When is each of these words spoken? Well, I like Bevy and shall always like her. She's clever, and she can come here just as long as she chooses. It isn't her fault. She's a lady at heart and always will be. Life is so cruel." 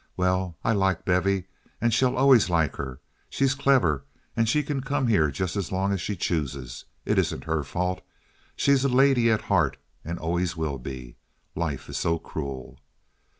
Well, 0.17 0.57
I 0.63 0.71
like 0.73 1.05
Bevy 1.05 1.45
and 1.79 1.93
shall 1.93 2.15
always 2.17 2.49
like 2.49 2.77
her. 2.77 3.01
She's 3.29 3.53
clever, 3.53 4.03
and 4.35 4.49
she 4.49 4.63
can 4.63 4.81
come 4.81 5.05
here 5.05 5.29
just 5.29 5.55
as 5.55 5.71
long 5.71 5.93
as 5.93 6.01
she 6.01 6.15
chooses. 6.15 6.85
It 7.05 7.19
isn't 7.19 7.43
her 7.43 7.61
fault. 7.61 8.01
She's 8.55 8.83
a 8.83 8.89
lady 8.89 9.29
at 9.29 9.41
heart 9.41 9.77
and 10.03 10.17
always 10.17 10.57
will 10.57 10.79
be. 10.79 11.17
Life 11.53 11.87
is 11.87 11.97
so 11.99 12.17
cruel." 12.17 12.79